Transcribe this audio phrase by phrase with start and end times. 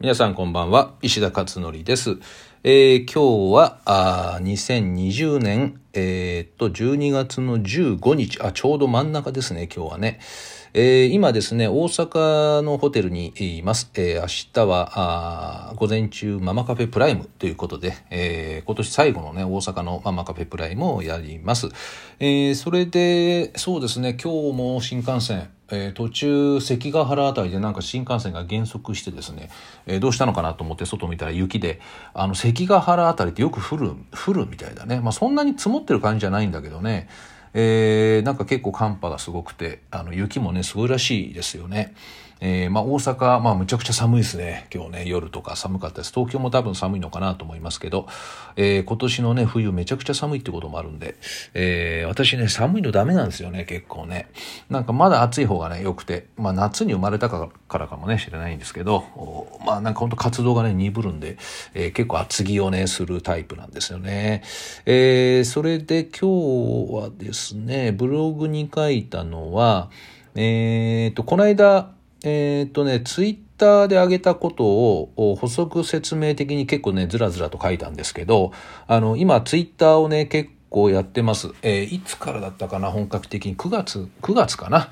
[0.00, 2.18] 皆さんこんばんは、石田勝則です。
[2.62, 10.20] えー今日は、あ2020年、えーっと、12月の15日、あ、ちょうど真ん中ですね、今日はね。
[10.72, 13.90] えー今ですね、大阪のホテルにいます。
[13.94, 21.70] えー明日は、午前中、ママカフェプライムということで、えー今年最後のね、大阪のママカフェプライムをやります。
[22.20, 29.50] えそれで、そうですね、今日も新幹線、えー途中関ヶ原辺りでなんか新幹線が減速してですね、
[29.86, 31.80] えーどうしたのかなと思って外見たら雪で
[32.14, 37.08] あの関ヶ原辺りってよく降る降るみたいだねまあそんなに積もってる感じじゃないんだけどね
[37.54, 41.94] えーなんか結構寒波がすごくてあの雪もねすごいらしいですよね。
[42.40, 44.68] えーまあ、大阪、まあ、むちゃくちゃ寒いですね。
[44.72, 46.12] 今日ね、夜とか寒かったです。
[46.14, 48.06] 東京も多分寒いのかなと思いますけど、
[48.56, 51.16] えー今年のね、冬めちゃくちゃ寒いってこともあるんで、
[51.54, 54.28] えー私ね、寒いのダメなんですよね、結構ね。
[54.70, 59.04] なんかまだ暑い方がね、良くて、まあ、夏に生まれたからかもね、知れないんですけど、
[59.66, 61.38] まあ、なんか本当活動がね、鈍るんで、
[61.74, 64.42] え結構厚着をね、するタイプなんですよね。
[64.86, 69.90] えそれで今日はですね、ブログに書いたのは、
[70.34, 78.52] えーと、この間、えっ、とね、ツイッターで上げたことを補足説明的に結構ね、ずらずらと書いたんですけど、
[78.86, 81.50] あの、今ツイッターをね、結構やってます。
[81.62, 83.56] えーいつからだったかな、本格的に。
[83.56, 84.90] 9月、9月かな。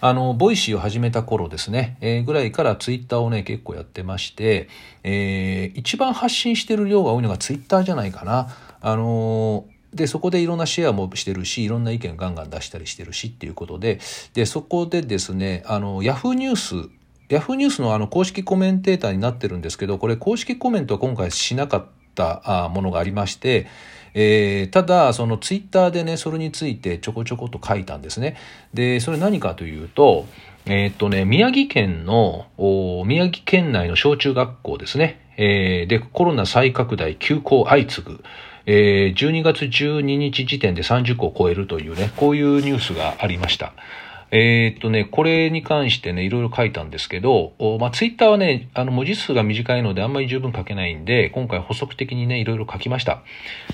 [0.00, 4.68] あの、ボイシーを始めた頃ですね、えーぐらいからツイッターをね、結構やってまして、
[5.02, 8.48] えー一番発信してる量が多いのがツイッターじゃないかな。
[8.80, 9.64] あの
[9.94, 14.00] で、そこでいろんなシェアもしてるし、いろんな意見ガンガン出したりしてるしっていうことで、
[14.34, 16.88] で、そこでですね、あの、ヤフーニュース、
[17.28, 23.66] ヤフーニュースのあの公式コメンテーターになってるんですけど、これ公式コメントは今回しなかったものがありまして、
[24.14, 28.36] えーただ、そのツイッターでね、それについてちょこちょこと書いたんですね。
[28.72, 30.26] で、それ何かというと、
[30.66, 32.46] えーっとね、宮城県の、
[33.06, 35.20] 宮城県内の小中学校ですね。
[35.36, 38.24] えーで、コロナ再拡大、休校相次ぐ。
[38.66, 43.72] えー12月12日時点で30校を超えるというね、こういうニュースがありました。
[44.30, 53.22] えーっとね、これに関してね、いろいろ書いたんですけど、おまあ、ツイッターはね、あの、文字数が短いのであんまり十分書けないんで、今回補足的にね、いろいろ書きました。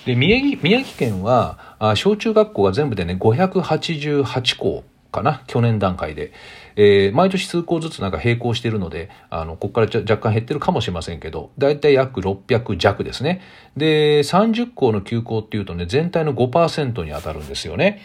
[0.04, 6.32] で、宮城、宮城県は、あ小中学校が全部でね、588校かな、去年段階で。
[6.76, 13.40] えー毎年数校ずつなんか並行してるので、あの、ここから若干減ってるかもしれませんけど、だいたい約600弱ですね。
[13.76, 18.00] で、30校の休校っていうとね、全体の5%に当たるんですよね。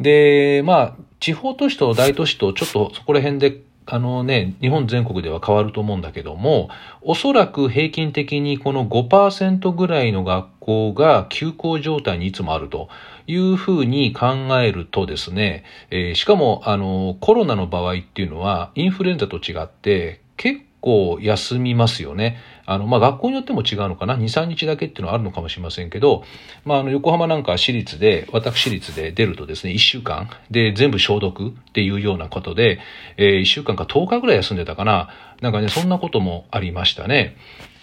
[0.00, 6.68] で、まあ、地方都市と大都市とちょっとそこら辺で、あのね、日本全国では変わると思うんだけども、
[7.00, 12.90] おそらく平均的にこの5%ぐらいの学校が休校状態にいつもあると
[13.26, 14.26] いうふうに考
[14.60, 22.38] えるとですね、えーしかも、あの、コロナの場合っていうのは、インフルエンザと違って、結構休みますよね。
[22.64, 26.24] あの、まあ、学校によっても違うのかな？2、3日だけっていうのはあるのかもしれませんけど、
[26.64, 32.78] まあ、あの、横浜なんか私立で、私立で出るとですね、1週間で全部消毒っていうようなことで、
[33.18, 35.10] えー1週間か10日ぐらい休んでたかな。
[35.42, 37.36] なんかね、そんなこともありましたね。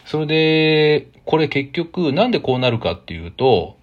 [0.06, 3.78] それで、これ結局、なんでこうなるかっていうと、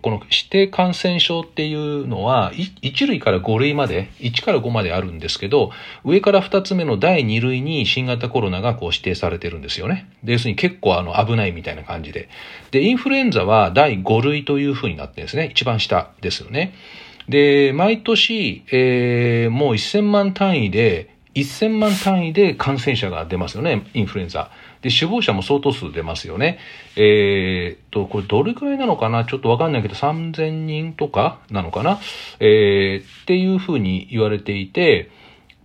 [0.00, 5.70] この指定感染症っていうのは、1類から5類まで、1から5まであるんですけど、
[6.04, 10.08] 上から2つ目の第2類に新型コロナがこう指定されてるんですよね。
[10.24, 12.28] で、要するに結構あの危ないみたいな感じで。
[12.70, 15.50] で、インフルエンザは第5類というふうになってるんですね。
[15.52, 16.74] 一番下ですよね。
[17.28, 24.50] で、毎年、えーもう1000万単位で、1000万単位で感染者が出ますよね、インフルエンザ。
[24.82, 26.58] で、死亡者も相当数出ますよね。
[26.96, 29.24] えーっと、これどれくらいなのかな？
[29.24, 32.00] ちょっとわかんないけど、3000人とかなのかな？
[32.40, 35.10] えーっていうふうに言われていて、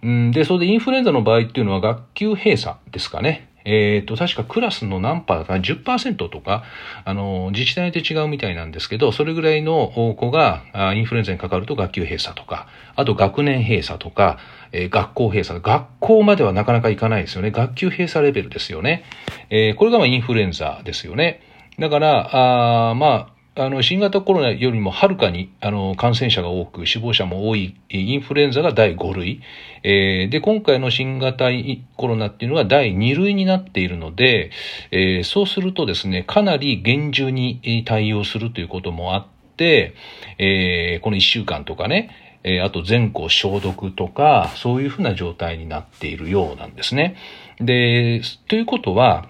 [0.03, 3.49] うん、で、それでインフルエンザの場合っていうのは学級閉鎖ですかね。
[3.69, 6.63] えっ、と、確かクラスの何パーか ?10% とか、
[7.03, 10.63] あの、自治体で違うみたいなんですけど、それぐらいの子が
[10.95, 14.39] インフルエンザにかかると学級閉鎖とか、あと学年閉鎖とか、
[14.71, 15.59] えー学校閉鎖。
[15.59, 17.51] 学校まではなかなか行かないですよね。
[17.51, 19.03] 学級閉鎖レベルですよね。
[19.49, 21.41] えーこれがまあインフルエンザですよね。
[21.77, 29.41] だから、あまあ、あの、新型コロナよりもはるかに、あの、感染者が多く、死亡者も多い、インフルエンザが第5類。
[29.81, 31.45] えーで、今回の新型
[31.95, 34.51] コロナっていうのが第2類になっているので、
[34.91, 39.25] えーそうするとですね、かなり厳重に対応するということもあっ
[39.57, 39.95] て、
[40.37, 42.11] えーこの1週間とかね、
[42.43, 47.15] えーあと全校消毒とか、そういうふうな状態になっているようなんですね。
[47.59, 49.27] で、ということは、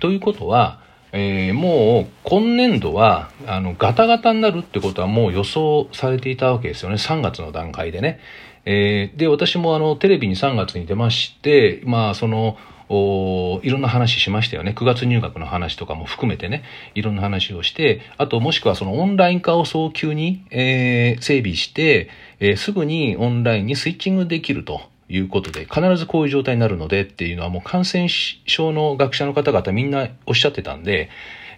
[0.00, 0.81] ということは、
[1.12, 8.18] えーもう今年度はあのガタガタになるってことはもう予想されていたわけですよね3月の段階でね、
[8.64, 12.56] えー、で、私もあの、テレビに3月に出まして、まあ、その、
[12.88, 14.74] おいろんな話しましたよね。
[14.76, 16.62] 9月入学の話とかも含めてね、
[16.94, 24.91] いろんな話をして、あともしくはそのオンライン化を早急に、えー、整備して、え、すぐにオンラインにスイッチングできると。
[25.12, 31.10] いうことで、必ずこういう状態になるのでっていうのはもう感染症の学者の方々みんなおっしゃってたんで、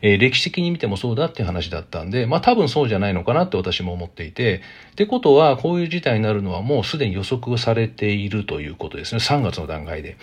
[0.03, 4.61] えー、歴史的に見てもそうだっていう話だったんで、まあ多分そうじゃないのかなって私も思っていて、
[4.93, 9.21] ってことはこういう事態になるのはもうすでに予測されているということですね。
[9.21, 10.17] 3月の段階で。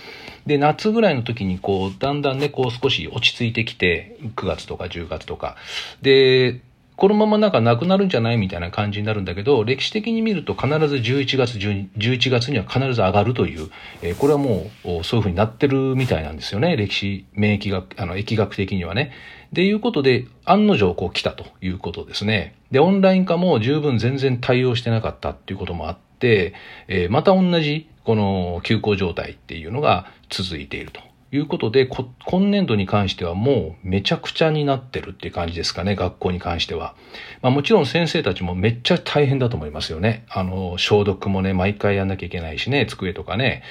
[0.46, 5.56] で、夏ぐらいの時にこう、だんだんね、こう少し落ち着いてきて、9月とか10月とか。
[6.02, 6.60] で、
[6.96, 13.70] このままなんかなくなるんじゃないみたいな感じになるんだけど、歴史的に見ると必ず11月、11月には必ず上がるという、
[14.02, 16.76] えー、これはもうそういうふうになってるみたいなんですよね。
[16.76, 19.12] 歴史、免疫学、あの、疫学的にはね。
[19.52, 22.56] でいうことで、案の定こう来たということですね。
[22.72, 26.54] で、オンライン化も十分全然対応してなかったっていうこともあって、
[26.88, 31.11] えー、また同じこの休校状態っていうのが続いていると。
[31.32, 36.94] いうことでこ、今年度に関してはもうめちゃくちゃになってるっていう感じですかね、学校に関しては。
[37.42, 40.26] まあもちろん先生たちもめっちゃ大変だと思いますよね。
[40.30, 43.64] あの、消毒もね、毎回やんなきゃいけないしね、机とかね、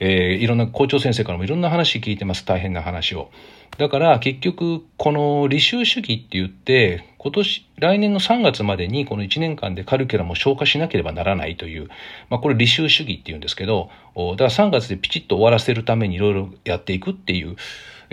[0.00, 3.30] えー、いろんな校長先生からもいろんな話聞いてます、大変な話を。
[3.78, 11.88] だから結局、この履修主義って言って、今年、来年の3月までにこの1年間でカリキュラムを消化しなければならないという、
[12.28, 17.56] まあこれ履修主義っていうんですけど、だから3月でピチッと終わらせるためにいろいろやっていくっていう、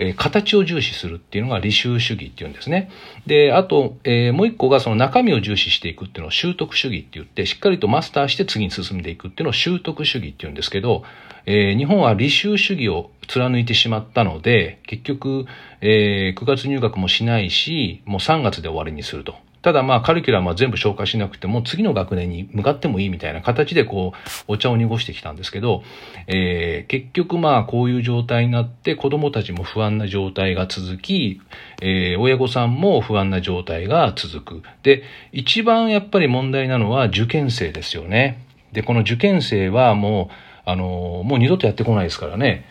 [0.02, 2.90] え、形を重視するっていうのが履修主義っていうんですね。
[3.26, 11.04] で、あと、え、もう一個がその中身を重視していくっていうのを習得主義って言って、しっかりとマスターして次に進んでいくっていうのを習得主義っていうんですけど、
[11.44, 15.44] え、日本は履修主義を貫いてしまったので、結局、
[15.82, 19.34] え、9月入学もしないし、もう3月で終わりにすると。
[19.62, 24.12] ただまあカリキュラムは全部消化しなくても次の学年に向かってもいいみたいな形でこ
[24.48, 25.82] うお茶を濁してきたんですけど、
[26.26, 31.40] えー、結局まあこういう状態になって子供たちも不安な状態が続き、
[31.82, 34.62] えー、親御さんも不安な状態が続く。
[34.82, 35.02] で、
[35.32, 38.44] 一番やっぱり問題なのは受験生ですよね。
[38.72, 40.34] で、この受験生はもう
[40.64, 42.64] あの、もう二度とやってこないですからね。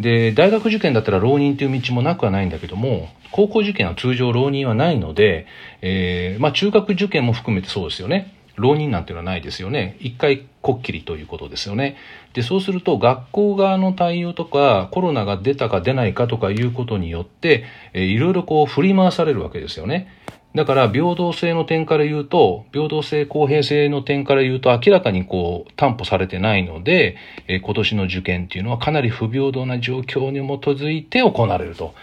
[0.00, 5.46] で、大学受験だったら浪人という道もなくはないんだけども、高校受験は通常浪人はないので、
[5.82, 8.34] えー、まあ中学受験も含めてそうですよね。
[8.56, 9.96] 浪人なんていうのはないですよね。
[10.00, 11.96] 一回こっきりということですよね。
[12.34, 20.08] で、そうすると学校側の対応とか、コロナが出たか出ないかとかいうことによって、えー、いろいろこう振り回されるわけですよね。
[20.54, 27.16] だから平等性の点から言うと、平等性公平性の点から言うと明らかにこう担保されてないので、
[27.48, 31.94] えー、今年の受験っていうのはかなり不平等な状況に基づいて行われると。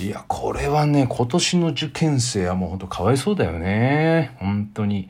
[0.00, 4.36] いや、これはね、今年の受験生はもう本当かわいそうだよね。
[4.40, 5.08] 本当に。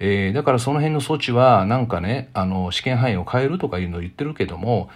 [0.00, 4.90] えー、だからその辺の措置はなんかね、あの、試験範囲を変えるとかいうのを言ってるけども、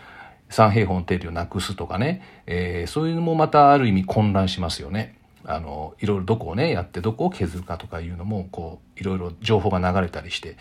[0.51, 5.15] 3平方の定理をなくすとかね、えー、そういうのもまたある意味混乱しますよね。
[5.45, 10.57] あのいろいろどこをねやってどこを削るかとかいうのもこういろいろ情報が流れたりして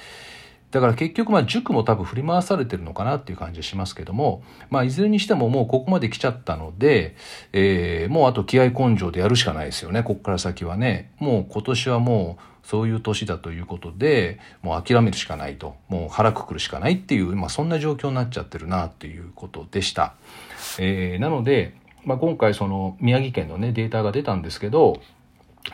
[0.72, 7.16] だから結局まあ塾も多分振り回されてるのかなっていう感じはしますけども、まあいずれにしてももうここまで来ちゃったので、
[7.54, 11.12] えー、もうあと気合根性でやるしかないですよね、ここから先はね。
[11.18, 20.14] もう今年はもうそういう年だということで、もう諦めるしかないと、もう腹くくるしかないっていう、まあそんな状況になっちゃってるなっていうことでした。
[20.78, 21.74] えー、なので、
[22.06, 25.02] まあ、今回その宮城県のねデータが出たんですけど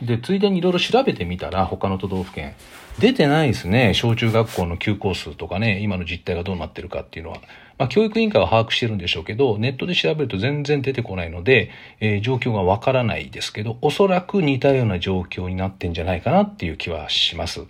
[0.01, 2.55] でついでにいろいろ調べてみたら他の都道府県
[2.99, 7.37] 出てないですね小中学校の休校数とかね今の実態がどうなってるかっていうのは、
[7.77, 17.61] まあ、教育委員会は把握してるんでしょうけどネットで調べると全然出てこないので、えー、状況がわからないですけどおそらく似たような状況になってんじゃないかなっていう気はします。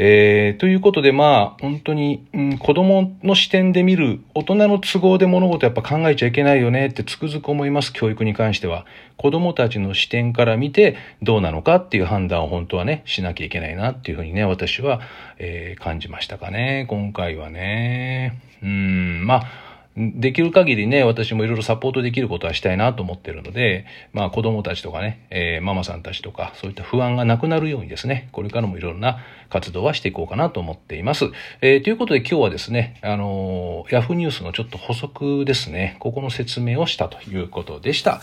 [0.00, 8.86] えー、ということで、まあ、本当に、うん、子供の視点で見る、大人の都合で物事やっぱ考えちゃいけないよねってつくづく思います、教育に関しては。
[9.16, 15.00] 子供たちの視点から見てどうなのかっていう判断を本当はね、しなきゃいけないなっていうふうにね、私は、
[15.38, 18.40] えー、感じましたかね、今回はね。
[18.62, 19.67] うん、まあ、
[19.98, 29.18] できる限りね、私もいろいろサポートできることはしたいなと思ってるので、まあ子供たちとかね、えー、ママさんたちとか、そういった不安がなくなるようにですね、これからもいろんな
[29.50, 31.30] 活動はしていこうかなと思っています。
[31.60, 38.20] えー、ということで今日はですね、あのー、ヤフーニュースのちょっと補足ですね、ここの説明をしたということでした。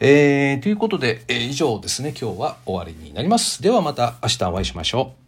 [0.00, 3.62] えー、ということで、えー、以上ですね、今日は終わりになります。
[3.62, 5.27] ではまた明日お会いしましょう。